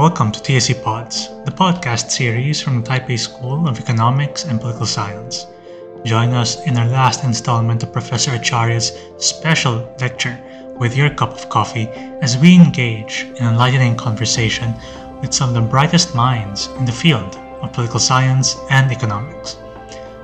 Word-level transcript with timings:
Welcome 0.00 0.32
to 0.32 0.40
TSE 0.40 0.82
Pods, 0.82 1.28
the 1.44 1.50
podcast 1.50 2.10
series 2.10 2.58
from 2.58 2.80
the 2.80 2.88
Taipei 2.88 3.18
School 3.18 3.68
of 3.68 3.78
Economics 3.78 4.46
and 4.46 4.58
Political 4.58 4.86
Science. 4.86 5.46
Join 6.04 6.30
us 6.30 6.58
in 6.66 6.78
our 6.78 6.88
last 6.88 7.22
installment 7.22 7.82
of 7.82 7.92
Professor 7.92 8.30
Acharya's 8.30 8.96
special 9.18 9.94
lecture 10.00 10.40
with 10.78 10.96
your 10.96 11.10
cup 11.10 11.34
of 11.34 11.50
coffee 11.50 11.86
as 12.22 12.38
we 12.38 12.54
engage 12.54 13.26
in 13.36 13.44
enlightening 13.44 13.94
conversation 13.94 14.72
with 15.20 15.34
some 15.34 15.50
of 15.50 15.54
the 15.54 15.70
brightest 15.70 16.14
minds 16.14 16.68
in 16.78 16.86
the 16.86 16.92
field 16.92 17.36
of 17.60 17.74
political 17.74 18.00
science 18.00 18.56
and 18.70 18.90
economics. 18.90 19.58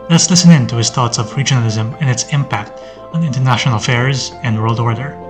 Let's 0.08 0.30
listen 0.30 0.52
in 0.52 0.66
to 0.68 0.76
his 0.76 0.88
thoughts 0.88 1.18
of 1.18 1.32
regionalism 1.32 1.94
and 2.00 2.08
its 2.08 2.32
impact 2.32 2.80
on 3.12 3.22
international 3.22 3.76
affairs 3.76 4.32
and 4.42 4.58
world 4.58 4.80
order. 4.80 5.25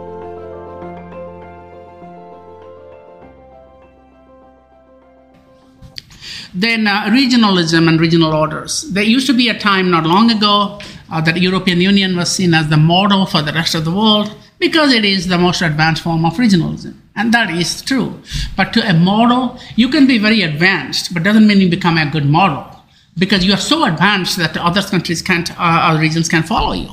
Then 6.56 6.86
uh, 6.86 7.04
regionalism 7.08 7.86
and 7.86 8.00
regional 8.00 8.32
orders. 8.32 8.80
There 8.90 9.04
used 9.04 9.26
to 9.26 9.34
be 9.34 9.50
a 9.50 9.58
time 9.58 9.90
not 9.90 10.04
long 10.06 10.30
ago 10.30 10.80
uh, 11.10 11.20
that 11.20 11.34
the 11.34 11.40
European 11.40 11.82
Union 11.82 12.16
was 12.16 12.32
seen 12.32 12.54
as 12.54 12.68
the 12.68 12.78
model 12.78 13.26
for 13.26 13.42
the 13.42 13.52
rest 13.52 13.74
of 13.74 13.84
the 13.84 13.90
world 13.92 14.34
because 14.58 14.90
it 14.90 15.04
is 15.04 15.26
the 15.26 15.36
most 15.36 15.60
advanced 15.60 16.02
form 16.02 16.24
of 16.24 16.32
regionalism. 16.34 16.94
And 17.14 17.32
that 17.34 17.50
is 17.50 17.82
true. 17.82 18.22
But 18.56 18.72
to 18.72 18.88
a 18.88 18.94
model, 18.94 19.60
you 19.76 19.90
can 19.90 20.06
be 20.06 20.16
very 20.16 20.40
advanced, 20.42 21.12
but 21.12 21.22
doesn't 21.22 21.46
mean 21.46 21.60
you 21.60 21.68
become 21.68 21.98
a 21.98 22.10
good 22.10 22.24
model 22.24 22.64
because 23.18 23.44
you 23.44 23.52
are 23.52 23.58
so 23.58 23.84
advanced 23.84 24.38
that 24.38 24.56
other 24.56 24.82
countries 24.82 25.20
can't, 25.20 25.50
uh, 25.60 25.92
or 25.92 26.00
regions 26.00 26.26
can 26.26 26.42
follow 26.42 26.72
you. 26.72 26.90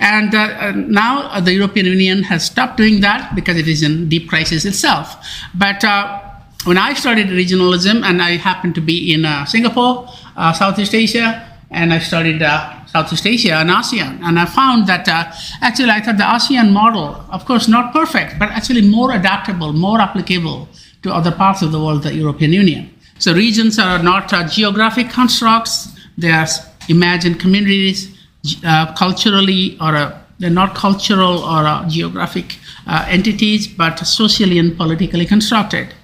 And 0.00 0.34
uh, 0.34 0.38
uh 0.38 0.72
now 0.74 1.28
uh, 1.28 1.40
the 1.40 1.52
European 1.52 1.86
Union 1.86 2.24
has 2.24 2.44
stopped 2.44 2.76
doing 2.76 3.00
that 3.02 3.34
because 3.34 3.56
it 3.56 3.68
is 3.68 3.82
in 3.82 4.08
deep 4.08 4.28
crisis 4.28 4.64
itself. 4.64 5.16
But 5.54 5.84
uh, 5.84 6.22
when 6.66 6.78
I 6.78 6.94
studied 6.94 7.28
regionalism, 7.28 8.04
and 8.04 8.20
I 8.20 8.32
happened 8.36 8.74
to 8.74 8.80
be 8.80 9.14
in 9.14 9.24
uh, 9.24 9.44
Singapore, 9.44 10.08
uh, 10.36 10.52
Southeast 10.52 10.94
Asia, 10.94 11.48
and 11.70 11.92
I 11.92 12.00
studied 12.00 12.42
uh, 12.42 12.84
Southeast 12.86 13.24
Asia 13.24 13.54
and 13.54 13.70
ASEAN, 13.70 14.20
and 14.24 14.36
I 14.38 14.46
found 14.46 14.88
that 14.88 15.08
uh, 15.08 15.32
actually 15.62 15.90
I 15.90 16.00
thought 16.00 16.16
the 16.16 16.24
ASEAN 16.24 16.72
model, 16.72 17.24
of 17.30 17.44
course, 17.44 17.68
not 17.68 17.92
perfect, 17.92 18.38
but 18.40 18.48
actually 18.50 18.82
more 18.82 19.12
adaptable, 19.12 19.72
more 19.72 20.00
applicable 20.00 20.68
to 21.02 21.14
other 21.14 21.30
parts 21.30 21.62
of 21.62 21.70
the 21.70 21.78
world, 21.78 22.02
the 22.02 22.12
European 22.12 22.52
Union. 22.52 22.90
So 23.20 23.32
regions 23.32 23.78
are 23.78 24.02
not 24.02 24.32
uh, 24.32 24.48
geographic 24.48 25.08
constructs; 25.08 25.96
they 26.18 26.30
are 26.30 26.48
imagined 26.88 27.38
communities, 27.38 28.12
uh, 28.64 28.92
culturally 28.94 29.78
or 29.80 30.20
they're 30.40 30.50
not 30.50 30.74
cultural 30.74 31.38
or 31.44 31.84
geographic 31.88 32.58
entities, 32.88 33.68
but 33.68 33.98
socially 34.00 34.58
and 34.58 34.76
politically 34.76 35.26
constructed. 35.26 35.94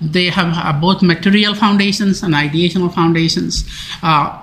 They 0.00 0.26
have 0.30 0.52
uh, 0.56 0.72
both 0.80 1.02
material 1.02 1.54
foundations 1.54 2.22
and 2.22 2.34
ideational 2.34 2.92
foundations. 2.92 3.64
Uh, 4.02 4.42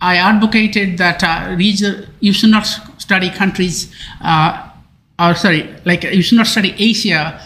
I 0.00 0.16
advocated 0.16 0.98
that 0.98 1.22
uh, 1.22 1.54
region, 1.56 2.06
you 2.20 2.32
should 2.32 2.50
not 2.50 2.66
study 2.98 3.30
countries, 3.30 3.94
or 4.22 5.34
sorry, 5.34 5.74
like 5.84 6.04
you 6.04 6.22
should 6.22 6.36
not 6.36 6.46
study 6.46 6.74
Asia, 6.76 7.40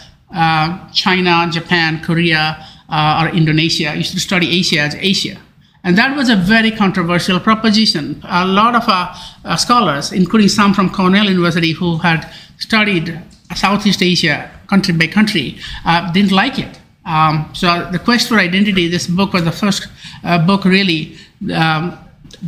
China, 0.92 1.48
Japan, 1.50 2.02
Korea, 2.02 2.66
or 2.90 3.28
Indonesia. 3.28 3.94
You 3.96 4.02
should 4.02 4.20
study 4.20 4.50
Asia 4.58 4.80
as 4.80 4.94
Asia. 4.96 5.38
And 5.82 5.96
that 5.96 6.16
was 6.16 6.28
a 6.28 6.36
very 6.36 6.70
controversial 6.70 7.40
proposition. 7.40 8.20
A 8.24 8.44
lot 8.44 8.74
of 8.74 8.84
uh, 8.86 9.14
uh, 9.44 9.56
scholars, 9.56 10.12
including 10.12 10.48
some 10.48 10.74
from 10.74 10.90
Cornell 10.90 11.26
University 11.26 11.72
who 11.72 11.98
had 11.98 12.30
studied 12.58 13.20
Southeast 13.54 14.02
Asia 14.02 14.50
country 14.66 14.94
by 14.94 15.06
country, 15.06 15.58
uh, 15.86 16.12
didn't 16.12 16.32
like 16.32 16.58
it. 16.58 16.79
Um, 17.04 17.50
so 17.54 17.88
the 17.90 17.98
quest 17.98 18.28
for 18.28 18.36
identity, 18.36 18.88
this 18.88 19.06
book 19.06 19.32
was 19.32 19.44
the 19.44 19.52
first 19.52 19.88
uh, 20.24 20.44
book 20.46 20.64
really, 20.64 21.16
um, 21.54 21.98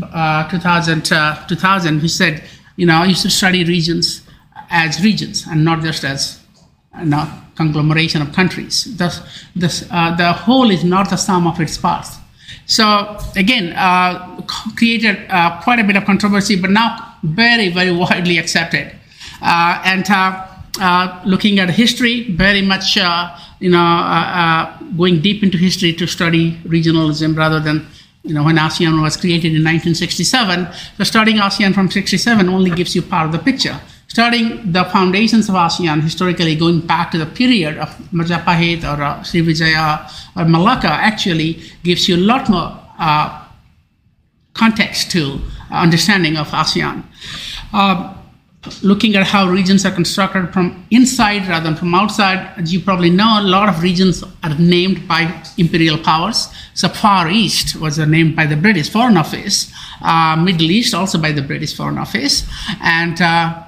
uh, 0.02 0.48
2000, 0.48 1.12
uh, 1.12 1.46
2000, 1.46 2.00
who 2.00 2.08
said, 2.08 2.42
you 2.76 2.86
know, 2.86 3.02
you 3.02 3.14
should 3.14 3.32
study 3.32 3.64
regions 3.64 4.22
as 4.70 5.02
regions 5.02 5.46
and 5.46 5.64
not 5.64 5.82
just 5.82 6.04
as 6.04 6.40
you 6.98 7.06
know, 7.06 7.28
conglomeration 7.56 8.22
of 8.22 8.32
countries. 8.32 8.96
Thus, 8.96 9.20
uh, 9.90 10.16
the 10.16 10.32
whole 10.32 10.70
is 10.70 10.84
not 10.84 11.10
the 11.10 11.16
sum 11.16 11.46
of 11.46 11.60
its 11.60 11.78
parts. 11.78 12.18
So 12.66 13.18
again, 13.36 13.72
uh, 13.72 14.40
created 14.76 15.26
uh, 15.28 15.60
quite 15.62 15.78
a 15.78 15.84
bit 15.84 15.96
of 15.96 16.04
controversy, 16.04 16.60
but 16.60 16.70
now 16.70 17.16
very, 17.22 17.68
very 17.68 17.92
widely 17.92 18.38
accepted. 18.38 18.94
and 19.40 20.06
looking 21.24 21.58
at 21.58 21.70
history, 21.70 22.30
very 22.32 22.62
much 22.62 22.96
you 23.62 23.70
know, 23.70 23.78
uh, 23.78 24.24
uh, 24.42 24.78
going 24.96 25.20
deep 25.20 25.42
into 25.42 25.56
history 25.56 25.92
to 25.92 26.06
study 26.06 26.56
regionalism 26.66 27.36
rather 27.36 27.60
than, 27.60 27.86
you 28.24 28.34
know, 28.34 28.42
when 28.42 28.56
ASEAN 28.56 29.00
was 29.00 29.16
created 29.16 29.54
in 29.54 29.62
1967. 29.62 30.66
So 30.98 31.04
studying 31.04 31.38
ASEAN 31.38 31.72
from 31.72 31.88
67 31.88 32.48
only 32.48 32.70
gives 32.70 32.96
you 32.96 33.02
part 33.02 33.26
of 33.26 33.32
the 33.32 33.38
picture. 33.38 33.80
Studying 34.08 34.72
the 34.72 34.84
foundations 34.86 35.48
of 35.48 35.54
ASEAN 35.54 36.02
historically 36.02 36.56
going 36.56 36.80
back 36.80 37.12
to 37.12 37.18
the 37.18 37.26
period 37.26 37.78
of 37.78 37.88
Majapahit 38.12 38.82
or 38.82 39.00
uh, 39.00 39.20
Srivijaya 39.20 40.10
or 40.36 40.44
Malacca 40.44 40.88
actually 40.88 41.62
gives 41.84 42.08
you 42.08 42.16
a 42.16 42.24
lot 42.32 42.48
more 42.48 42.78
uh, 42.98 43.46
context 44.54 45.12
to 45.12 45.40
understanding 45.70 46.36
of 46.36 46.48
ASEAN. 46.48 47.04
Um, 47.72 48.18
looking 48.82 49.16
at 49.16 49.26
how 49.26 49.48
regions 49.48 49.84
are 49.84 49.90
constructed 49.90 50.52
from 50.52 50.86
inside 50.90 51.48
rather 51.48 51.64
than 51.64 51.76
from 51.76 51.94
outside. 51.94 52.52
As 52.56 52.72
you 52.72 52.80
probably 52.80 53.10
know, 53.10 53.40
a 53.40 53.42
lot 53.42 53.68
of 53.68 53.82
regions 53.82 54.22
are 54.42 54.54
named 54.58 55.08
by 55.08 55.42
imperial 55.58 55.98
powers. 55.98 56.48
So 56.74 56.88
Far 56.88 57.28
East 57.28 57.76
was 57.76 57.98
named 57.98 58.36
by 58.36 58.46
the 58.46 58.56
British 58.56 58.88
Foreign 58.88 59.16
Office, 59.16 59.72
uh, 60.00 60.36
Middle 60.36 60.70
East 60.70 60.94
also 60.94 61.18
by 61.18 61.32
the 61.32 61.42
British 61.42 61.76
Foreign 61.76 61.98
Office, 61.98 62.46
and 62.80 63.20
uh, 63.20 63.62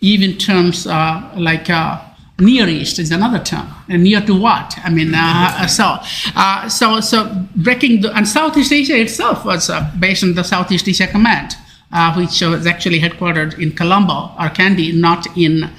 even 0.00 0.38
terms 0.38 0.86
uh, 0.86 1.30
like 1.36 1.68
uh, 1.68 2.00
Near 2.38 2.68
East 2.68 2.98
is 2.98 3.10
another 3.10 3.38
term. 3.38 3.68
And 3.88 4.02
near 4.02 4.22
to 4.22 4.34
what? 4.34 4.76
I 4.82 4.88
mean, 4.88 5.12
uh, 5.14 5.66
so, 5.66 5.98
uh, 6.34 6.68
so, 6.68 7.00
so 7.00 7.46
breaking 7.54 8.00
the, 8.00 8.16
and 8.16 8.26
Southeast 8.26 8.72
Asia 8.72 8.98
itself 8.98 9.44
was 9.44 9.70
based 10.00 10.24
on 10.24 10.34
the 10.34 10.42
Southeast 10.42 10.88
Asia 10.88 11.06
Command 11.06 11.54
uh, 11.92 12.14
which 12.14 12.40
was 12.40 12.66
actually 12.66 13.00
headquartered 13.00 13.58
in 13.58 13.72
Colombo 13.72 14.32
or 14.38 14.48
Kandy, 14.48 14.94
not 14.94 15.26
in 15.36 15.70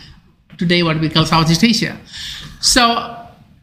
today 0.58 0.84
what 0.84 1.00
we 1.00 1.10
call 1.10 1.26
Southeast 1.26 1.64
Asia. 1.64 1.98
So 2.62 3.18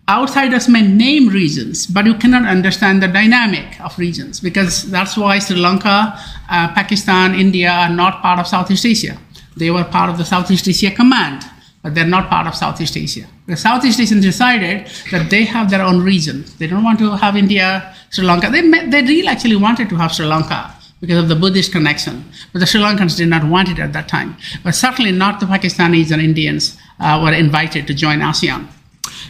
outsiders 0.09 0.69
may 0.69 0.83
name 0.83 1.29
regions, 1.29 1.87
but 1.87 2.05
you 2.05 2.15
cannot 2.15 2.47
understand 2.47 3.03
the 3.03 3.09
dynamic 3.09 3.81
of 3.81 3.97
regions 3.99 4.41
because 4.41 4.91
that's 4.91 5.17
why 5.17 5.39
Sri 5.39 5.57
Lanka, 5.57 6.19
uh, 6.51 6.75
Pakistan, 6.75 7.35
India 7.35 7.71
are 7.71 7.89
not 7.89 8.21
part 8.21 8.39
of 8.41 8.47
Southeast 8.47 8.85
Asia. 8.85 9.17
They 9.57 9.71
were 9.71 9.85
part 9.85 10.11
of 10.11 10.19
the 10.19 10.25
Southeast 10.25 10.67
Asia 10.69 10.91
Command, 10.91 11.45
but 11.83 11.95
they're 11.95 12.07
not 12.07 12.29
part 12.29 12.47
of 12.47 12.55
Southeast 12.55 12.97
Asia. 12.97 13.27
The 13.47 13.57
Southeast 13.57 14.01
Asians 14.01 14.25
decided 14.25 14.89
that 15.11 15.31
they 15.31 15.45
have 15.45 15.71
their 15.71 15.83
own 15.83 16.01
regions. 16.03 16.57
They 16.57 16.67
don't 16.67 16.85
want 16.85 16.99
to 17.01 17.17
have 17.17 17.37
India, 17.37 17.95
Sri 18.11 18.25
Lanka. 18.25 18.51
They, 18.51 18.63
they 18.89 19.03
really 19.03 19.29
actually 19.29 19.57
wanted 19.57 19.89
to 19.91 19.97
have 19.97 20.13
Sri 20.13 20.27
Lanka 20.27 20.75
because 21.01 21.23
of 21.23 21.29
the 21.29 21.37
Buddhist 21.37 21.73
connection. 21.73 22.25
But 22.53 22.61
the 22.61 22.67
Sri 22.67 22.81
Lankans 22.81 23.17
did 23.17 23.29
not 23.29 23.45
want 23.45 23.69
it 23.69 23.79
at 23.79 23.93
that 23.93 24.09
time. 24.09 24.37
But 24.63 24.75
certainly 24.75 25.13
not 25.13 25.41
the 25.41 25.47
Pakistanis 25.47 26.11
and 26.11 26.21
Indians 26.21 26.77
uh, 26.99 27.21
were 27.23 27.33
invited 27.33 27.87
to 27.87 27.95
join 27.95 28.21
ASEAN. 28.21 28.69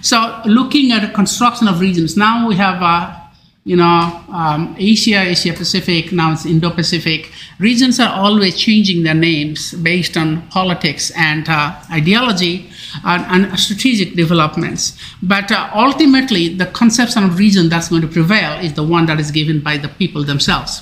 So 0.03 0.41
looking 0.45 0.93
at 0.93 1.07
the 1.07 1.13
construction 1.13 1.69
of 1.69 1.81
regions, 1.81 2.17
now 2.17 2.49
we 2.49 2.57
have 2.57 2.83
uh, 2.83 3.21
you 3.65 3.77
know, 3.77 4.25
um, 4.31 4.75
Asia, 4.79 5.21
Asia 5.21 5.53
Pacific, 5.53 6.13
now 6.13 6.33
it's 6.33 6.47
Indo 6.47 6.71
Pacific. 6.71 7.31
Regions 7.59 8.01
are 8.01 8.13
always 8.19 8.57
changing 8.57 9.03
their 9.03 9.15
names 9.15 9.75
based 9.75 10.17
on 10.17 10.49
politics 10.49 11.13
and 11.15 11.47
uh, 11.47 11.79
ideology 11.93 12.71
and, 13.05 13.45
and, 13.45 13.61
strategic 13.61 14.15
developments. 14.15 14.99
But 15.23 15.53
uh, 15.53 15.71
ultimately, 15.75 16.49
the 16.55 16.67
conception 16.67 17.25
of 17.25 17.39
region 17.39 17.69
that's 17.69 17.91
going 17.91 18.03
to 18.03 18.09
prevail 18.09 18.59
is 18.65 18.75
the 18.75 18.83
one 18.83 19.05
that 19.07 19.21
is 19.21 19.31
given 19.31 19.61
by 19.61 19.77
the 19.77 19.89
people 19.89 20.25
themselves. 20.25 20.81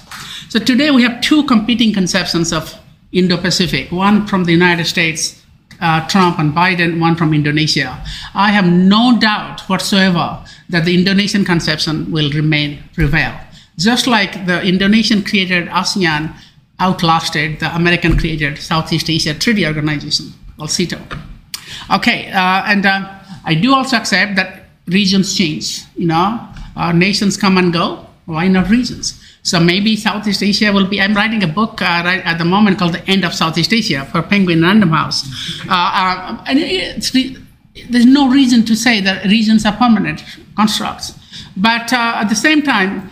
So 0.49 0.59
today 0.59 0.91
we 0.91 1.03
have 1.03 1.21
two 1.21 1.45
competing 1.45 1.93
conceptions 1.93 2.55
of 2.55 2.75
Indo 3.13 3.37
Pacific 3.37 3.93
one 3.93 4.27
from 4.27 4.45
the 4.45 4.53
United 4.53 4.87
States, 4.87 5.45
uh, 5.79 6.09
Trump 6.09 6.39
and 6.39 6.55
Biden, 6.55 7.01
one 7.01 7.17
from 7.17 7.35
Indonesia. 7.35 8.03
I 8.35 8.51
have 8.53 8.67
no 8.67 9.19
doubt 9.19 9.61
whatsoever 9.69 10.43
that 10.71 10.87
the 10.87 10.95
Indonesian 10.95 11.45
conception 11.45 12.11
will 12.11 12.31
remain 12.31 12.83
prevail. 12.95 13.39
Just 13.77 14.07
like 14.07 14.47
the 14.47 14.63
Indonesian 14.63 15.23
created 15.23 15.69
ASEAN 15.69 16.35
outlasted 16.81 17.61
the 17.61 17.75
American 17.77 18.17
created 18.17 18.57
Southeast 18.57 19.11
Asia 19.11 19.35
Treaty 19.35 19.67
Organization, 19.67 20.33
or 20.59 20.67
SEATO. 20.67 20.99
Okay, 21.91 22.31
uh, 22.33 22.63
and 22.65 22.87
uh, 22.87 23.21
I 23.45 23.55
do 23.55 23.75
also 23.75 23.99
accept 23.99 24.37
that 24.37 24.65
regions 24.87 25.37
change. 25.37 25.83
You 25.95 26.07
know, 26.07 26.49
uh, 26.75 26.93
nations 26.93 27.37
come 27.37 27.59
and 27.59 27.71
go. 27.71 28.08
Why 28.29 28.47
not 28.47 28.69
regions? 28.69 29.19
So 29.43 29.59
maybe 29.59 29.97
Southeast 29.97 30.43
Asia 30.43 30.71
will 30.71 30.87
be. 30.87 31.01
I'm 31.01 31.15
writing 31.15 31.43
a 31.43 31.47
book 31.47 31.81
uh, 31.81 32.03
right 32.05 32.23
at 32.27 32.37
the 32.37 32.45
moment 32.45 32.79
called 32.79 32.93
"The 32.93 33.03
End 33.09 33.25
of 33.25 33.33
Southeast 33.33 33.73
Asia" 33.73 34.05
for 34.05 34.21
Penguin 34.21 34.61
Random 34.61 34.91
House, 34.91 35.25
uh, 35.67 35.73
uh, 35.73 36.45
and 36.47 36.59
there's 37.89 38.05
no 38.05 38.29
reason 38.29 38.67
to 38.67 38.77
say 38.77 39.01
that 39.01 39.25
regions 39.25 39.65
are 39.65 39.73
permanent 39.73 40.23
constructs. 40.57 41.15
But 41.57 41.91
uh, 41.91 42.21
at 42.21 42.29
the 42.29 42.35
same 42.35 42.61
time, 42.61 43.11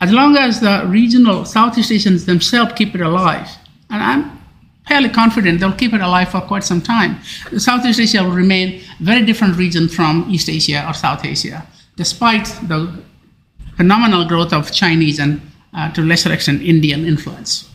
as 0.00 0.10
long 0.10 0.38
as 0.38 0.60
the 0.60 0.84
regional 0.88 1.44
Southeast 1.44 1.92
Asians 1.92 2.24
themselves 2.24 2.72
keep 2.76 2.94
it 2.94 3.02
alive, 3.02 3.50
and 3.90 4.02
I'm 4.02 4.40
fairly 4.88 5.10
confident 5.10 5.60
they'll 5.60 5.80
keep 5.84 5.92
it 5.92 6.00
alive 6.00 6.30
for 6.30 6.40
quite 6.40 6.64
some 6.64 6.80
time, 6.80 7.20
Southeast 7.58 8.00
Asia 8.00 8.24
will 8.24 8.30
remain 8.30 8.80
a 9.00 9.04
very 9.04 9.22
different 9.22 9.58
region 9.58 9.86
from 9.86 10.24
East 10.30 10.48
Asia 10.48 10.82
or 10.88 10.94
South 10.94 11.26
Asia, 11.26 11.66
despite 11.96 12.46
the 12.68 13.02
phenomenal 13.76 14.26
growth 14.26 14.52
of 14.52 14.72
Chinese 14.72 15.18
and 15.18 15.40
uh, 15.74 15.92
to 15.92 16.02
lesser 16.02 16.32
extent 16.32 16.62
Indian 16.62 17.04
influence. 17.06 17.68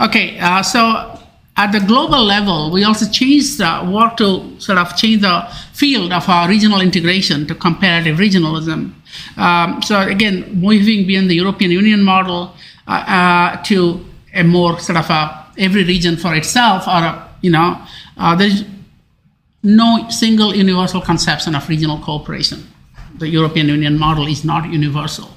Okay, 0.00 0.38
uh, 0.38 0.62
so 0.62 1.18
at 1.56 1.72
the 1.72 1.80
global 1.80 2.22
level, 2.22 2.70
we 2.70 2.84
also 2.84 3.10
changed 3.10 3.60
uh, 3.60 3.84
work 3.90 4.16
to 4.18 4.58
sort 4.60 4.78
of 4.78 4.94
change 4.96 5.22
the 5.22 5.48
field 5.72 6.12
of 6.12 6.28
our 6.28 6.48
regional 6.48 6.80
integration 6.80 7.46
to 7.46 7.54
comparative 7.54 8.18
regionalism. 8.18 8.92
Um, 9.36 9.80
so 9.82 10.00
again, 10.00 10.60
moving 10.60 11.06
beyond 11.06 11.30
the 11.30 11.34
European 11.34 11.70
Union 11.70 12.02
model 12.02 12.54
uh, 12.86 12.90
uh, 12.90 13.62
to 13.64 14.04
a 14.34 14.44
more 14.44 14.78
sort 14.78 14.98
of 14.98 15.08
a 15.08 15.46
every 15.58 15.84
region 15.84 16.18
for 16.18 16.34
itself, 16.34 16.86
or 16.86 17.02
a, 17.02 17.28
you 17.40 17.50
know, 17.50 17.80
uh, 18.18 18.36
there's 18.36 18.62
no 19.62 20.06
single 20.10 20.54
universal 20.54 21.00
conception 21.00 21.54
of 21.54 21.66
regional 21.68 21.98
cooperation. 21.98 22.66
The 23.18 23.28
European 23.28 23.68
Union 23.68 23.98
model 23.98 24.26
is 24.26 24.44
not 24.44 24.70
universal. 24.70 25.30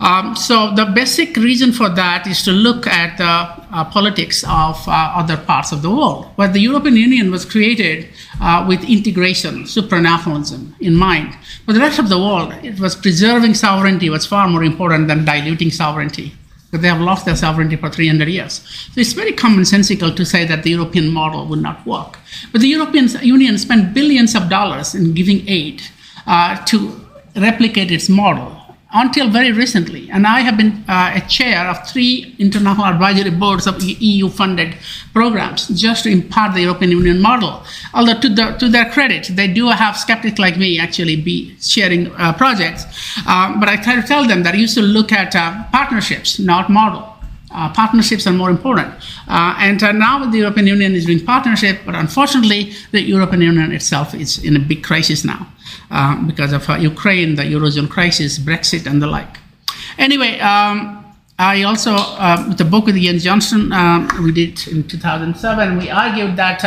Um, 0.00 0.34
so 0.34 0.74
the 0.74 0.86
basic 0.86 1.36
reason 1.36 1.72
for 1.72 1.90
that 1.90 2.26
is 2.26 2.42
to 2.44 2.52
look 2.52 2.86
at 2.86 3.18
the 3.18 3.24
uh, 3.24 3.84
politics 3.84 4.42
of 4.44 4.76
uh, 4.88 5.12
other 5.14 5.36
parts 5.36 5.72
of 5.72 5.82
the 5.82 5.90
world. 5.90 6.26
Where 6.36 6.48
the 6.48 6.60
European 6.60 6.96
Union 6.96 7.30
was 7.30 7.44
created 7.44 8.08
uh, 8.40 8.64
with 8.66 8.82
integration, 8.84 9.64
supranationalism 9.64 10.72
in 10.80 10.96
mind. 10.96 11.36
For 11.66 11.74
the 11.74 11.80
rest 11.80 11.98
of 11.98 12.08
the 12.08 12.18
world, 12.18 12.54
it 12.62 12.80
was 12.80 12.96
preserving 12.96 13.54
sovereignty 13.54 14.08
was 14.08 14.24
far 14.24 14.48
more 14.48 14.64
important 14.64 15.08
than 15.08 15.26
diluting 15.26 15.70
sovereignty. 15.70 16.32
But 16.70 16.80
they 16.80 16.88
have 16.88 17.00
lost 17.00 17.26
their 17.26 17.36
sovereignty 17.36 17.76
for 17.76 17.90
300 17.90 18.28
years. 18.28 18.62
So 18.92 19.00
it's 19.00 19.12
very 19.12 19.32
commonsensical 19.32 20.16
to 20.16 20.24
say 20.24 20.46
that 20.46 20.62
the 20.62 20.70
European 20.70 21.10
model 21.10 21.46
would 21.46 21.60
not 21.60 21.84
work. 21.86 22.18
But 22.52 22.62
the 22.62 22.68
European 22.68 23.08
Union 23.22 23.58
spent 23.58 23.92
billions 23.92 24.34
of 24.34 24.48
dollars 24.48 24.94
in 24.94 25.12
giving 25.12 25.46
aid 25.46 25.82
uh, 26.26 26.64
to 26.66 27.00
replicate 27.36 27.90
its 27.90 28.08
model 28.08 28.56
until 28.92 29.28
very 29.28 29.52
recently. 29.52 30.10
And 30.10 30.26
I 30.26 30.40
have 30.40 30.56
been 30.56 30.84
uh, 30.88 31.12
a 31.14 31.20
chair 31.28 31.68
of 31.68 31.88
three 31.88 32.34
international 32.38 32.86
advisory 32.86 33.30
boards 33.30 33.66
of 33.66 33.80
EU 33.82 34.28
funded 34.28 34.74
programs 35.12 35.68
just 35.68 36.04
to 36.04 36.10
impart 36.10 36.54
the 36.54 36.62
European 36.62 36.90
Union 36.90 37.20
model. 37.20 37.62
Although, 37.94 38.20
to, 38.20 38.28
the, 38.28 38.56
to 38.58 38.68
their 38.68 38.90
credit, 38.90 39.28
they 39.30 39.46
do 39.46 39.68
have 39.68 39.96
skeptics 39.96 40.38
like 40.38 40.56
me 40.56 40.78
actually 40.80 41.16
be 41.16 41.56
sharing 41.60 42.10
uh, 42.12 42.32
projects. 42.32 42.84
Um, 43.26 43.60
but 43.60 43.68
I 43.68 43.76
try 43.76 43.96
to 43.96 44.02
tell 44.02 44.26
them 44.26 44.42
that 44.42 44.58
you 44.58 44.66
should 44.66 44.84
look 44.84 45.12
at 45.12 45.36
uh, 45.36 45.64
partnerships, 45.70 46.38
not 46.38 46.68
model. 46.68 47.09
Uh, 47.52 47.68
partnerships 47.72 48.26
are 48.28 48.32
more 48.32 48.48
important. 48.48 48.94
Uh, 49.26 49.56
and 49.58 49.82
uh, 49.82 49.90
now 49.90 50.24
the 50.30 50.38
European 50.38 50.68
Union 50.68 50.94
is 50.94 51.04
doing 51.04 51.24
partnership, 51.24 51.80
but 51.84 51.96
unfortunately, 51.96 52.72
the 52.92 53.02
European 53.02 53.42
Union 53.42 53.72
itself 53.72 54.14
is 54.14 54.42
in 54.44 54.54
a 54.54 54.58
big 54.60 54.84
crisis 54.84 55.24
now 55.24 55.48
uh, 55.90 56.14
because 56.26 56.52
of 56.52 56.68
uh, 56.70 56.74
Ukraine, 56.74 57.34
the 57.34 57.42
Eurozone 57.42 57.90
crisis, 57.90 58.38
Brexit, 58.38 58.86
and 58.86 59.02
the 59.02 59.08
like. 59.08 59.38
Anyway, 59.98 60.38
um, 60.38 61.04
I 61.40 61.64
also, 61.64 61.94
uh, 61.94 62.44
with 62.48 62.58
the 62.58 62.64
book 62.64 62.86
with 62.86 62.96
Iain 62.96 63.18
Johnston, 63.18 63.72
um, 63.72 64.08
we 64.22 64.30
did 64.30 64.68
in 64.68 64.86
2007, 64.86 65.78
we 65.78 65.90
argued 65.90 66.36
that 66.36 66.62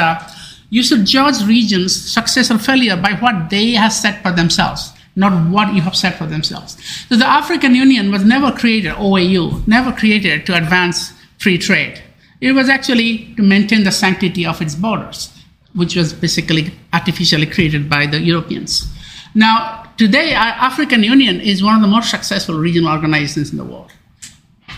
you 0.69 0.83
should 0.83 1.05
judge 1.05 1.45
regions' 1.45 1.95
success 1.95 2.51
or 2.51 2.57
failure 2.57 2.97
by 2.97 3.13
what 3.13 3.49
they 3.49 3.71
have 3.71 3.93
set 3.93 4.21
for 4.21 4.31
themselves 4.31 4.91
not 5.15 5.49
what 5.49 5.73
you 5.73 5.81
have 5.81 5.95
set 5.95 6.17
for 6.17 6.25
themselves. 6.25 6.77
So 7.09 7.15
the 7.15 7.27
African 7.27 7.75
Union 7.75 8.11
was 8.11 8.23
never 8.23 8.51
created, 8.51 8.93
OAU, 8.93 9.67
never 9.67 9.91
created 9.91 10.45
to 10.47 10.55
advance 10.55 11.13
free 11.37 11.57
trade. 11.57 12.01
It 12.41 12.53
was 12.53 12.69
actually 12.69 13.33
to 13.35 13.43
maintain 13.43 13.83
the 13.83 13.91
sanctity 13.91 14.45
of 14.45 14.61
its 14.61 14.75
borders, 14.75 15.31
which 15.73 15.95
was 15.95 16.13
basically 16.13 16.73
artificially 16.91 17.45
created 17.45 17.89
by 17.89 18.05
the 18.05 18.19
Europeans. 18.19 18.91
Now, 19.35 19.91
today, 19.97 20.33
uh, 20.35 20.39
African 20.39 21.03
Union 21.03 21.39
is 21.41 21.63
one 21.63 21.75
of 21.75 21.81
the 21.81 21.87
most 21.87 22.09
successful 22.09 22.55
regional 22.55 22.91
organizations 22.91 23.51
in 23.51 23.57
the 23.57 23.63
world, 23.63 23.91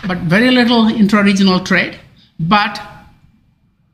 but 0.06 0.18
very 0.18 0.50
little 0.50 0.88
intra-regional 0.88 1.60
trade, 1.60 1.98
but 2.38 2.80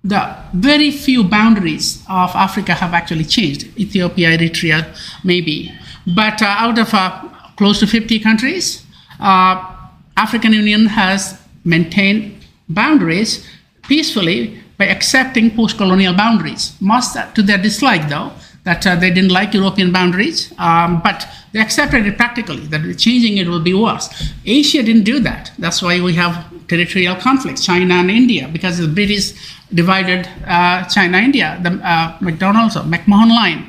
the 0.04 0.36
very 0.52 0.90
few 0.90 1.22
boundaries 1.22 2.02
of 2.08 2.34
Africa 2.34 2.74
have 2.74 2.92
actually 2.92 3.24
changed. 3.24 3.66
Ethiopia, 3.78 4.36
Eritrea, 4.36 4.96
maybe. 5.24 5.72
But 6.06 6.42
uh, 6.42 6.46
out 6.46 6.78
of 6.78 6.92
uh, 6.94 7.28
close 7.56 7.80
to 7.80 7.86
50 7.86 8.18
countries, 8.20 8.84
uh, 9.20 9.76
African 10.16 10.52
Union 10.52 10.86
has 10.86 11.40
maintained 11.64 12.44
boundaries 12.68 13.46
peacefully 13.82 14.62
by 14.78 14.86
accepting 14.86 15.50
post-colonial 15.54 16.14
boundaries. 16.14 16.74
Much 16.80 17.04
to 17.34 17.42
their 17.42 17.58
dislike, 17.58 18.08
though, 18.08 18.32
that 18.64 18.86
uh, 18.86 18.94
they 18.96 19.10
didn't 19.10 19.30
like 19.30 19.54
European 19.54 19.92
boundaries, 19.92 20.52
um, 20.58 21.00
but 21.02 21.26
they 21.52 21.60
accepted 21.60 22.06
it 22.06 22.16
practically, 22.16 22.64
that 22.66 22.80
changing 22.96 23.36
it 23.38 23.48
will 23.48 23.60
be 23.60 23.74
worse. 23.74 24.08
Asia 24.46 24.82
didn't 24.82 25.02
do 25.04 25.18
that. 25.20 25.50
That's 25.58 25.82
why 25.82 26.00
we 26.00 26.14
have 26.14 26.46
territorial 26.68 27.16
conflicts, 27.16 27.64
China 27.64 27.94
and 27.94 28.10
India, 28.10 28.48
because 28.52 28.78
the 28.78 28.88
British 28.88 29.32
divided 29.74 30.28
uh, 30.46 30.84
China 30.84 31.18
India, 31.18 31.58
the 31.62 31.70
uh, 31.70 32.16
McDonald's 32.20 32.76
or 32.76 32.82
McMahon 32.82 33.28
line. 33.34 33.68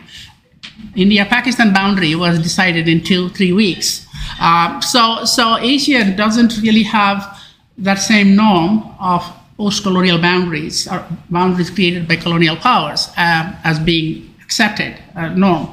India 0.95 1.25
Pakistan 1.25 1.73
boundary 1.73 2.15
was 2.15 2.39
decided 2.39 2.87
in 2.87 3.03
two, 3.03 3.29
three 3.29 3.51
weeks. 3.51 4.05
Uh, 4.39 4.79
so, 4.81 5.25
so 5.25 5.57
Asia 5.57 6.15
doesn't 6.15 6.57
really 6.61 6.83
have 6.83 7.39
that 7.77 7.95
same 7.95 8.35
norm 8.35 8.95
of 8.99 9.23
post 9.57 9.83
colonial 9.83 10.19
boundaries 10.19 10.87
or 10.87 11.05
boundaries 11.29 11.69
created 11.69 12.07
by 12.07 12.15
colonial 12.15 12.55
powers 12.55 13.09
uh, 13.17 13.55
as 13.63 13.79
being 13.79 14.33
accepted 14.41 14.97
uh, 15.15 15.29
norm. 15.29 15.67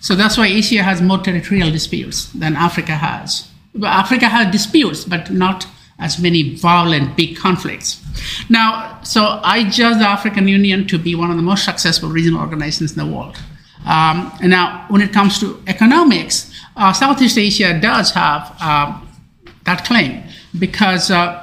So 0.00 0.14
that's 0.14 0.36
why 0.36 0.46
Asia 0.46 0.82
has 0.82 1.00
more 1.00 1.18
territorial 1.18 1.70
disputes 1.70 2.26
than 2.32 2.56
Africa 2.56 2.92
has. 2.92 3.48
Africa 3.82 4.28
has 4.28 4.52
disputes, 4.52 5.04
but 5.04 5.30
not 5.30 5.66
as 5.98 6.18
many 6.18 6.56
violent 6.56 7.16
big 7.16 7.36
conflicts. 7.36 8.02
Now, 8.48 9.00
so 9.02 9.40
I 9.42 9.68
judge 9.68 9.98
the 9.98 10.08
African 10.08 10.48
Union 10.48 10.86
to 10.88 10.98
be 10.98 11.14
one 11.14 11.30
of 11.30 11.36
the 11.36 11.42
most 11.42 11.64
successful 11.64 12.08
regional 12.08 12.40
organizations 12.40 12.96
in 12.96 12.98
the 12.98 13.14
world. 13.14 13.36
Um, 13.84 14.32
now, 14.42 14.86
when 14.88 15.02
it 15.02 15.12
comes 15.12 15.38
to 15.40 15.62
economics, 15.66 16.50
uh, 16.76 16.92
Southeast 16.92 17.38
Asia 17.38 17.78
does 17.78 18.10
have 18.12 18.56
uh, 18.60 19.00
that 19.64 19.84
claim 19.84 20.22
because 20.58 21.10
uh, 21.10 21.40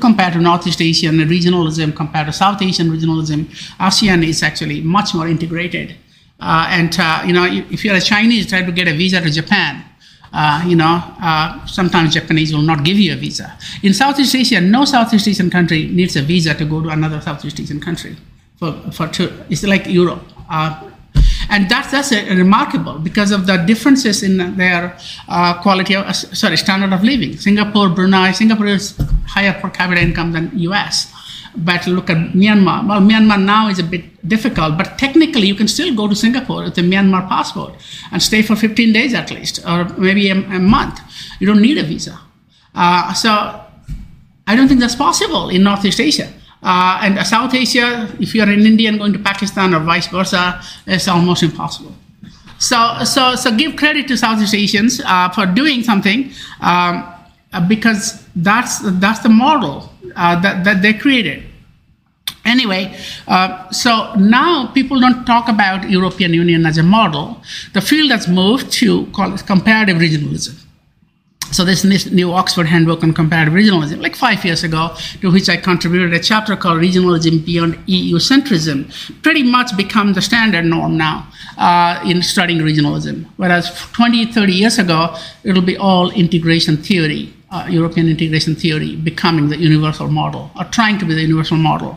compared 0.00 0.34
to 0.34 0.40
Northeast 0.40 0.80
Asian 0.80 1.16
regionalism, 1.18 1.94
compared 1.94 2.26
to 2.26 2.32
South 2.32 2.62
Asian 2.62 2.88
regionalism, 2.88 3.46
ASEAN 3.78 4.26
is 4.26 4.42
actually 4.42 4.80
much 4.80 5.14
more 5.14 5.26
integrated. 5.28 5.96
Uh, 6.40 6.66
and 6.70 6.96
uh, 6.98 7.22
you 7.26 7.32
know, 7.32 7.44
if 7.44 7.84
you're 7.84 7.94
a 7.96 8.00
Chinese, 8.00 8.46
try 8.46 8.62
to 8.62 8.72
get 8.72 8.88
a 8.88 8.92
visa 8.92 9.20
to 9.20 9.30
Japan. 9.30 9.84
Uh, 10.32 10.64
you 10.66 10.74
know, 10.74 11.00
uh, 11.22 11.64
sometimes 11.64 12.12
Japanese 12.12 12.52
will 12.52 12.62
not 12.62 12.84
give 12.84 12.98
you 12.98 13.12
a 13.12 13.16
visa. 13.16 13.56
In 13.84 13.94
Southeast 13.94 14.34
Asia, 14.34 14.60
no 14.60 14.84
Southeast 14.84 15.28
Asian 15.28 15.48
country 15.48 15.86
needs 15.86 16.16
a 16.16 16.22
visa 16.22 16.54
to 16.54 16.64
go 16.64 16.82
to 16.82 16.88
another 16.88 17.20
Southeast 17.20 17.60
Asian 17.60 17.80
country. 17.80 18.16
For, 18.56 18.72
for 18.90 19.06
two, 19.06 19.32
it's 19.48 19.62
like 19.62 19.86
Europe. 19.86 20.33
And 21.50 21.68
that's, 21.68 21.90
that's 21.90 22.12
a, 22.12 22.34
remarkable 22.34 22.98
because 22.98 23.30
of 23.30 23.46
the 23.46 23.58
differences 23.58 24.22
in 24.22 24.56
their 24.56 24.96
uh, 25.28 25.60
quality 25.62 25.94
of, 25.94 26.04
uh, 26.06 26.12
sorry, 26.12 26.56
standard 26.56 26.92
of 26.92 27.02
living. 27.02 27.36
Singapore, 27.36 27.88
Brunei, 27.90 28.32
Singapore 28.32 28.66
is 28.66 28.98
higher 29.26 29.52
per 29.60 29.70
capita 29.70 30.00
income 30.00 30.32
than 30.32 30.50
US. 30.58 31.12
But 31.56 31.86
look 31.86 32.10
at 32.10 32.16
Myanmar. 32.32 32.88
Well, 32.88 33.00
Myanmar 33.00 33.40
now 33.44 33.68
is 33.68 33.78
a 33.78 33.84
bit 33.84 34.26
difficult, 34.26 34.76
but 34.76 34.98
technically 34.98 35.46
you 35.46 35.54
can 35.54 35.68
still 35.68 35.94
go 35.94 36.08
to 36.08 36.16
Singapore 36.16 36.64
with 36.64 36.78
a 36.78 36.82
Myanmar 36.82 37.28
passport 37.28 37.74
and 38.10 38.20
stay 38.20 38.42
for 38.42 38.56
15 38.56 38.92
days 38.92 39.14
at 39.14 39.30
least, 39.30 39.60
or 39.64 39.84
maybe 39.96 40.30
a, 40.30 40.34
a 40.34 40.58
month. 40.58 40.98
You 41.38 41.46
don't 41.46 41.62
need 41.62 41.78
a 41.78 41.84
visa. 41.84 42.18
Uh, 42.74 43.12
so 43.12 43.30
I 44.46 44.56
don't 44.56 44.66
think 44.66 44.80
that's 44.80 44.96
possible 44.96 45.48
in 45.48 45.62
Northeast 45.62 46.00
Asia. 46.00 46.32
Uh, 46.64 46.98
and 47.02 47.26
South 47.26 47.52
Asia, 47.54 48.08
if 48.18 48.34
you're 48.34 48.48
an 48.48 48.64
Indian 48.64 48.96
going 48.96 49.12
to 49.12 49.18
Pakistan 49.18 49.74
or 49.74 49.80
vice 49.80 50.06
versa, 50.06 50.62
it's 50.86 51.06
almost 51.06 51.42
impossible. 51.42 51.94
So, 52.58 53.04
so, 53.04 53.34
so 53.34 53.54
give 53.54 53.76
credit 53.76 54.08
to 54.08 54.16
Southeast 54.16 54.54
Asians 54.54 55.02
uh, 55.04 55.28
for 55.28 55.44
doing 55.44 55.82
something 55.82 56.30
um, 56.62 57.04
uh, 57.52 57.68
because 57.68 58.26
that's, 58.36 58.78
that's 58.98 59.20
the 59.20 59.28
model 59.28 59.92
uh, 60.16 60.40
that, 60.40 60.64
that 60.64 60.80
they 60.80 60.94
created. 60.94 61.44
Anyway, 62.46 62.96
uh, 63.28 63.70
so 63.70 64.14
now 64.14 64.66
people 64.68 65.00
don't 65.00 65.26
talk 65.26 65.48
about 65.48 65.90
European 65.90 66.32
Union 66.32 66.64
as 66.64 66.78
a 66.78 66.82
model. 66.82 67.42
The 67.74 67.80
field 67.82 68.10
has 68.10 68.26
moved 68.26 68.72
to 68.74 69.06
call 69.06 69.34
it 69.34 69.46
comparative 69.46 69.98
regionalism. 69.98 70.63
So 71.54 71.64
this 71.64 71.84
new 72.10 72.32
Oxford 72.32 72.66
Handbook 72.66 73.04
on 73.04 73.12
Comparative 73.14 73.54
Regionalism, 73.54 74.02
like 74.02 74.16
five 74.16 74.44
years 74.44 74.64
ago, 74.64 74.94
to 75.20 75.30
which 75.30 75.48
I 75.48 75.56
contributed 75.56 76.12
a 76.12 76.18
chapter 76.18 76.56
called 76.56 76.80
Regionalism 76.80 77.44
Beyond 77.44 77.78
EU 77.86 78.16
Centrism, 78.16 78.90
pretty 79.22 79.44
much 79.44 79.76
become 79.76 80.14
the 80.14 80.22
standard 80.22 80.64
norm 80.64 80.96
now 80.96 81.28
uh, 81.56 82.02
in 82.04 82.22
studying 82.22 82.58
regionalism. 82.58 83.26
Whereas 83.36 83.70
20, 83.92 84.32
30 84.32 84.52
years 84.52 84.78
ago, 84.78 85.16
it'll 85.44 85.62
be 85.62 85.76
all 85.76 86.10
integration 86.10 86.76
theory, 86.76 87.32
uh, 87.52 87.68
European 87.70 88.08
integration 88.08 88.56
theory, 88.56 88.96
becoming 88.96 89.48
the 89.48 89.56
universal 89.56 90.08
model, 90.08 90.50
or 90.58 90.64
trying 90.64 90.98
to 90.98 91.04
be 91.04 91.14
the 91.14 91.22
universal 91.22 91.56
model. 91.56 91.96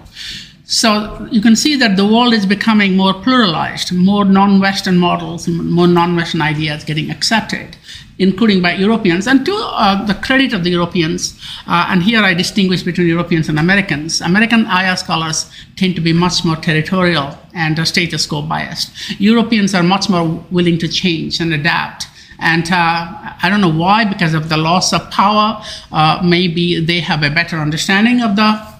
So 0.65 1.27
you 1.31 1.41
can 1.41 1.55
see 1.55 1.77
that 1.77 1.95
the 1.95 2.05
world 2.05 2.33
is 2.33 2.45
becoming 2.45 2.95
more 2.95 3.13
pluralized, 3.13 3.91
more 3.91 4.25
non-Western 4.25 4.97
models, 4.97 5.47
more 5.47 5.87
non-Western 5.87 6.41
ideas 6.41 6.83
getting 6.83 7.09
accepted, 7.09 7.77
including 8.19 8.61
by 8.61 8.73
Europeans. 8.73 9.27
And 9.27 9.45
to 9.45 9.53
uh, 9.55 10.05
the 10.05 10.15
credit 10.15 10.53
of 10.53 10.63
the 10.63 10.71
Europeans, 10.71 11.39
uh, 11.67 11.87
and 11.89 12.03
here 12.03 12.23
I 12.23 12.33
distinguish 12.33 12.83
between 12.83 13.07
Europeans 13.07 13.49
and 13.49 13.59
Americans. 13.59 14.21
American 14.21 14.65
IR 14.65 14.97
scholars 14.97 15.51
tend 15.75 15.95
to 15.95 16.01
be 16.01 16.13
much 16.13 16.43
more 16.43 16.55
territorial 16.55 17.37
and 17.53 17.79
uh, 17.79 17.85
status 17.85 18.25
quo 18.25 18.41
biased. 18.41 19.19
Europeans 19.19 19.73
are 19.73 19.83
much 19.83 20.09
more 20.09 20.43
willing 20.51 20.77
to 20.79 20.87
change 20.87 21.39
and 21.39 21.53
adapt. 21.53 22.07
And 22.39 22.71
uh, 22.71 23.35
I 23.41 23.49
don't 23.49 23.61
know 23.61 23.73
why, 23.73 24.05
because 24.05 24.33
of 24.33 24.49
the 24.49 24.57
loss 24.57 24.93
of 24.93 25.09
power, 25.09 25.61
uh, 25.91 26.21
maybe 26.23 26.79
they 26.79 26.99
have 26.99 27.23
a 27.23 27.31
better 27.31 27.57
understanding 27.57 28.21
of 28.21 28.35
the 28.35 28.76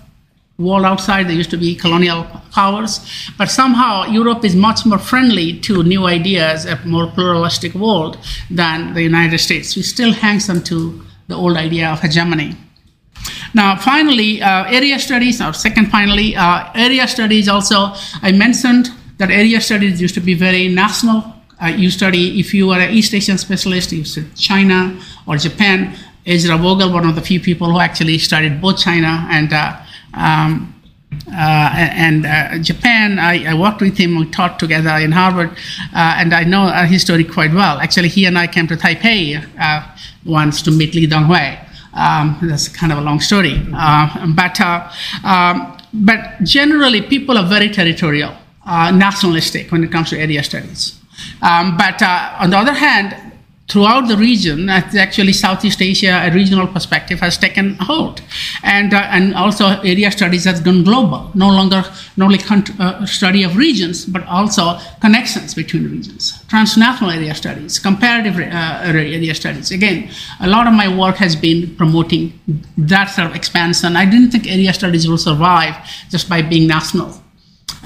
world 0.58 0.86
outside. 0.86 1.28
There 1.28 1.36
used 1.36 1.52
to 1.52 1.58
be 1.58 1.76
colonial 1.76 2.26
powers, 2.52 3.00
but 3.38 3.50
somehow 3.50 4.06
Europe 4.06 4.44
is 4.44 4.56
much 4.56 4.86
more 4.86 4.98
friendly 4.98 5.60
to 5.62 5.84
new 5.84 6.06
ideas, 6.06 6.66
a 6.66 6.80
more 6.86 7.08
pluralistic 7.08 7.74
world 7.76 8.18
than 8.50 8.94
the 8.94 9.04
United 9.04 9.38
States. 9.38 9.76
We 9.76 9.84
still 9.84 10.14
hangs 10.14 10.50
on 10.50 10.64
to 10.64 11.04
the 11.28 11.36
old 11.36 11.58
idea 11.58 11.90
of 11.90 12.02
hegemony. 12.02 12.56
Now, 13.54 13.76
finally, 13.76 14.42
uh, 14.42 14.66
area 14.66 15.00
studies, 15.00 15.42
or 15.42 15.54
second 15.54 15.90
finally, 15.92 16.36
uh, 16.36 16.70
area 16.76 17.08
studies 17.08 17.48
also, 17.48 17.94
I 18.22 18.32
mentioned 18.32 18.90
that 19.18 19.32
area 19.32 19.62
studies 19.62 20.02
used 20.02 20.16
to 20.16 20.22
be 20.22 20.34
very 20.34 20.68
national. 20.68 21.24
Uh, 21.62 21.68
you 21.68 21.90
study, 21.90 22.40
if 22.40 22.54
you 22.54 22.70
are 22.72 22.80
an 22.80 22.92
East 22.92 23.14
Asian 23.14 23.38
specialist, 23.38 23.92
you 23.92 24.04
study 24.04 24.28
China 24.36 25.00
or 25.28 25.38
Japan. 25.38 25.98
Ezra 26.26 26.58
Vogel, 26.58 26.92
one 26.92 27.08
of 27.08 27.16
the 27.16 27.22
few 27.22 27.40
people 27.40 27.72
who 27.72 27.80
actually 27.80 28.18
studied 28.18 28.60
both 28.62 28.78
China 28.78 29.26
and 29.32 29.54
uh, 29.54 29.80
um, 30.14 30.74
uh, 31.28 31.70
and 31.76 32.26
uh, 32.26 32.58
Japan, 32.60 33.20
I, 33.20 33.52
I, 33.52 33.54
worked 33.54 33.82
with 33.82 33.98
him, 33.98 34.18
we 34.18 34.30
taught 34.30 34.60
together 34.60 34.90
in 34.92 35.12
Harvard, 35.12 35.52
uh, 35.94 36.16
and 36.18 36.34
I 36.34 36.44
know 36.44 36.64
uh, 36.64 36.86
his 36.86 37.02
story 37.02 37.24
quite 37.24 37.54
well. 37.54 37.80
Actually, 37.80 38.10
he 38.10 38.26
and 38.26 38.38
I 38.38 38.48
came 38.48 38.68
to 38.68 38.76
Taipei 38.76 39.42
uh, 39.60 39.88
once 40.26 40.62
to 40.64 40.72
meet 40.72 40.96
Lee 40.96 41.08
Teng-hui. 41.08 41.60
Um, 41.94 42.38
that's 42.42 42.68
kind 42.68 42.92
of 42.92 43.00
a 43.00 43.02
long 43.02 43.20
story. 43.20 43.62
Uh, 43.74 44.28
but, 44.36 44.60
um, 44.62 45.78
but 45.94 46.44
generally, 46.44 47.02
people 47.02 47.38
are 47.38 47.48
very 47.48 47.70
territorial, 47.70 48.34
nationalistic 48.66 49.72
when 49.72 49.84
it 49.84 49.92
comes 49.92 50.10
to 50.10 50.20
area 50.20 50.44
studies. 50.44 51.00
Um, 51.42 51.78
but 51.78 52.02
on 52.04 52.52
the 52.52 52.58
other 52.58 52.74
hand, 52.74 53.27
throughout 53.68 54.08
the 54.08 54.16
region, 54.16 54.70
actually 54.70 55.34
Southeast 55.34 55.82
Asia, 55.82 56.22
a 56.24 56.32
regional 56.34 56.68
perspective 56.68 57.20
has 57.20 57.38
taken 57.38 57.76
hold. 57.76 58.22
And, 58.64 58.94
uh, 58.94 59.08
and 59.12 59.36
also 59.36 59.68
area 59.82 60.10
studies 60.12 60.46
has 60.46 60.62
gone 60.62 60.84
global, 60.84 61.32
no 61.34 61.50
longer 61.50 61.84
not 62.16 62.28
only 62.28 62.40
uh, 62.80 63.06
study 63.06 63.44
of 63.44 63.58
regions, 63.58 64.06
but 64.06 64.26
also 64.26 64.80
connections 65.02 65.54
between 65.54 65.84
regions. 65.84 66.44
Transnational 66.48 67.12
area 67.12 67.36
studies, 67.36 67.78
comparative 67.80 68.40
uh, 68.40 68.82
area 68.86 69.36
studies. 69.36 69.72
Again, 69.72 70.10
a 70.40 70.48
lot 70.48 70.68
of 70.68 70.74
my 70.74 70.88
work 70.88 71.18
has 71.18 71.36
been 71.36 71.76
promoting 71.76 72.40
that 72.78 73.06
sort 73.06 73.28
of 73.30 73.36
expansion. 73.36 73.96
I 73.98 74.06
didn't 74.06 74.32
think 74.32 74.48
area 74.48 74.74
studies 74.74 75.08
will 75.10 75.18
survive 75.18 75.76
just 76.10 76.30
by 76.30 76.42
being 76.42 76.68
national. 76.68 77.22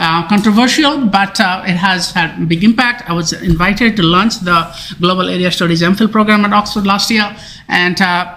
Uh, 0.03 0.27
controversial, 0.27 1.05
but 1.05 1.39
uh, 1.39 1.63
it 1.67 1.77
has 1.77 2.11
had 2.11 2.49
big 2.49 2.63
impact. 2.63 3.07
I 3.07 3.13
was 3.13 3.33
invited 3.33 3.95
to 3.97 4.01
launch 4.01 4.39
the 4.39 4.59
Global 4.99 5.29
Area 5.29 5.51
Studies 5.51 5.83
MPhil 5.83 6.11
program 6.11 6.43
at 6.43 6.51
Oxford 6.53 6.87
last 6.87 7.11
year, 7.11 7.35
and 7.67 8.01
uh, 8.01 8.35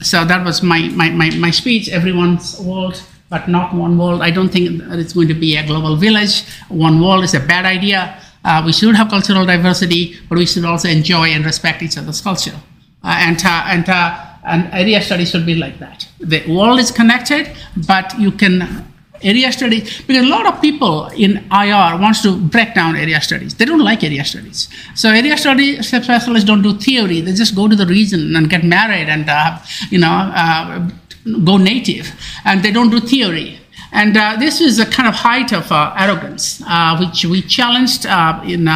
so 0.00 0.24
that 0.24 0.44
was 0.44 0.62
my, 0.62 0.82
my, 0.90 1.10
my, 1.10 1.30
my, 1.30 1.50
speech. 1.50 1.88
Everyone's 1.88 2.60
world, 2.60 3.02
but 3.28 3.48
not 3.48 3.74
one 3.74 3.98
world. 3.98 4.22
I 4.22 4.30
don't 4.30 4.50
think 4.50 4.82
it's 4.84 5.12
going 5.12 5.26
to 5.26 5.34
be 5.34 5.56
a 5.56 5.66
global 5.66 5.96
village. 5.96 6.44
One 6.68 7.02
world 7.02 7.24
is 7.24 7.34
a 7.34 7.40
bad 7.40 7.64
idea. 7.64 8.16
Uh, 8.44 8.62
we 8.64 8.72
should 8.72 8.94
have 8.94 9.08
cultural 9.08 9.44
diversity, 9.44 10.16
but 10.28 10.38
we 10.38 10.46
should 10.46 10.64
also 10.64 10.88
enjoy 10.88 11.30
and 11.30 11.44
respect 11.44 11.82
each 11.82 11.98
other's 11.98 12.20
culture. 12.20 12.54
Uh, 13.02 13.16
and 13.18 13.44
and 13.44 13.88
and 14.44 14.72
area 14.72 15.02
studies 15.02 15.32
should 15.32 15.44
be 15.44 15.56
like 15.56 15.80
that. 15.80 16.06
The 16.20 16.46
world 16.46 16.78
is 16.78 16.92
connected, 16.92 17.50
but 17.88 18.16
you 18.16 18.30
can 18.30 18.86
area 19.22 19.52
studies 19.52 20.02
because 20.02 20.24
a 20.24 20.28
lot 20.28 20.46
of 20.46 20.60
people 20.60 21.06
in 21.08 21.38
IR 21.50 21.98
wants 21.98 22.22
to 22.22 22.36
break 22.36 22.74
down 22.74 22.96
area 22.96 23.20
studies. 23.20 23.54
They 23.54 23.64
don't 23.64 23.80
like 23.80 24.02
area 24.04 24.24
studies. 24.24 24.68
So 24.94 25.10
area 25.10 25.36
study 25.36 25.82
specialists 25.82 26.46
don't 26.46 26.62
do 26.62 26.76
theory. 26.78 27.20
They 27.20 27.32
just 27.32 27.54
go 27.54 27.68
to 27.68 27.76
the 27.76 27.86
region 27.86 28.36
and 28.36 28.48
get 28.48 28.64
married 28.64 29.08
and 29.08 29.28
uh, 29.28 29.58
you 29.90 29.98
know 29.98 30.32
uh, 30.34 30.88
go 31.44 31.56
native, 31.56 32.12
and 32.44 32.62
they 32.62 32.72
don't 32.72 32.90
do 32.90 33.00
theory. 33.00 33.58
And 33.92 34.16
uh, 34.16 34.36
this 34.38 34.60
is 34.60 34.78
a 34.78 34.86
kind 34.86 35.08
of 35.08 35.14
height 35.14 35.52
of 35.52 35.70
uh, 35.72 35.92
arrogance, 35.98 36.62
uh, 36.66 36.96
which 36.96 37.24
we 37.24 37.42
challenged 37.42 38.06
uh, 38.06 38.40
in 38.46 38.68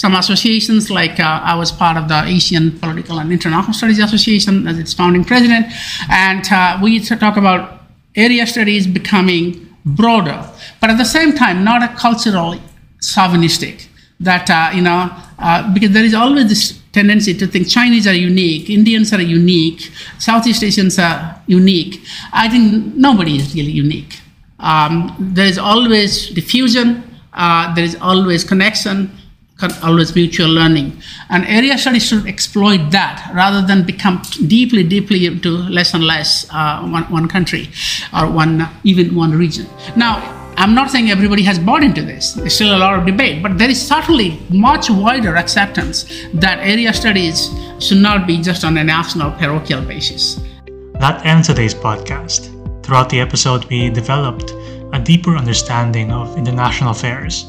some 0.00 0.14
associations, 0.14 0.90
like 0.90 1.20
uh, 1.20 1.40
I 1.44 1.54
was 1.56 1.70
part 1.72 1.96
of 1.96 2.08
the 2.08 2.22
Asian 2.24 2.78
Political 2.78 3.18
and 3.18 3.32
International 3.32 3.74
Studies 3.74 3.98
Association 3.98 4.66
as 4.66 4.78
its 4.78 4.94
founding 4.94 5.24
president, 5.24 5.66
and 6.10 6.44
uh, 6.50 6.78
we 6.82 7.00
talk 7.00 7.36
about 7.36 7.82
area 8.14 8.46
studies 8.46 8.86
becoming 8.86 9.69
broader, 9.84 10.44
but 10.80 10.90
at 10.90 10.98
the 10.98 11.04
same 11.04 11.32
time, 11.34 11.64
not 11.64 11.82
a 11.82 11.94
cultural 11.96 12.58
chauvinistic. 13.00 13.88
That 14.20 14.50
uh, 14.50 14.70
you 14.74 14.82
know, 14.82 15.10
uh, 15.38 15.72
because 15.72 15.92
there 15.92 16.04
is 16.04 16.14
always 16.14 16.48
this 16.48 16.78
tendency 16.92 17.32
to 17.34 17.46
think 17.46 17.68
Chinese 17.68 18.06
are 18.06 18.14
unique, 18.14 18.68
Indians 18.68 19.12
are 19.12 19.22
unique, 19.22 19.90
Southeast 20.18 20.62
Asians 20.62 20.98
are 20.98 21.40
unique. 21.46 22.02
I 22.32 22.48
think 22.48 22.94
nobody 22.96 23.36
is 23.36 23.54
really 23.54 23.72
unique. 23.72 24.20
Um, 24.58 25.16
there 25.18 25.46
is 25.46 25.58
always 25.58 26.28
diffusion. 26.30 27.02
Uh, 27.32 27.74
there 27.74 27.84
is 27.84 27.96
always 27.96 28.44
connection 28.44 29.10
always 29.82 30.14
mutual 30.14 30.48
learning. 30.48 31.00
And 31.28 31.44
area 31.44 31.76
studies 31.78 32.06
should 32.06 32.26
exploit 32.26 32.90
that 32.90 33.30
rather 33.34 33.66
than 33.66 33.84
become 33.84 34.22
deeply, 34.46 34.84
deeply 34.84 35.26
into 35.26 35.50
less 35.50 35.94
and 35.94 36.04
less 36.04 36.46
uh, 36.50 36.80
one, 36.86 37.04
one 37.04 37.28
country 37.28 37.68
or 38.12 38.30
one 38.30 38.68
even 38.84 39.14
one 39.14 39.32
region. 39.32 39.66
Now, 39.96 40.36
I'm 40.56 40.74
not 40.74 40.90
saying 40.90 41.10
everybody 41.10 41.42
has 41.44 41.58
bought 41.58 41.82
into 41.82 42.02
this. 42.02 42.32
There's 42.34 42.54
still 42.54 42.76
a 42.76 42.78
lot 42.78 42.98
of 42.98 43.06
debate, 43.06 43.42
but 43.42 43.56
there 43.56 43.70
is 43.70 43.80
certainly 43.80 44.38
much 44.50 44.90
wider 44.90 45.36
acceptance 45.36 46.04
that 46.34 46.58
area 46.58 46.92
studies 46.92 47.48
should 47.78 47.98
not 47.98 48.26
be 48.26 48.42
just 48.42 48.64
on 48.64 48.76
a 48.76 48.84
national 48.84 49.30
parochial 49.32 49.82
basis. 49.82 50.40
That 50.94 51.24
ends 51.24 51.46
today's 51.46 51.74
podcast. 51.74 52.50
Throughout 52.84 53.08
the 53.08 53.20
episode, 53.20 53.64
we 53.66 53.88
developed 53.88 54.50
a 54.92 55.00
deeper 55.02 55.36
understanding 55.36 56.12
of 56.12 56.36
international 56.36 56.90
affairs 56.90 57.46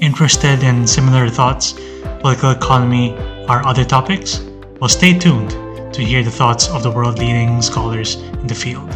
interested 0.00 0.62
in 0.62 0.86
similar 0.86 1.28
thoughts, 1.28 1.74
political 2.20 2.50
economy, 2.50 3.14
or 3.48 3.66
other 3.66 3.84
topics? 3.84 4.40
Well, 4.80 4.88
stay 4.88 5.18
tuned 5.18 5.50
to 5.94 6.02
hear 6.02 6.22
the 6.22 6.30
thoughts 6.30 6.68
of 6.68 6.82
the 6.82 6.90
world 6.90 7.18
leading 7.18 7.62
scholars 7.62 8.16
in 8.16 8.46
the 8.46 8.54
field. 8.54 8.90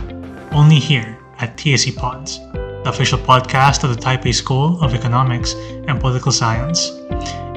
Only 0.53 0.79
here 0.79 1.19
at 1.39 1.57
TSE 1.57 1.93
Pods, 1.93 2.39
the 2.39 2.83
official 2.87 3.19
podcast 3.19 3.85
of 3.85 3.95
the 3.95 4.01
Taipei 4.01 4.35
School 4.35 4.83
of 4.83 4.95
Economics 4.95 5.55
and 5.89 6.01
Political 6.01 6.33
Science. 6.33 6.91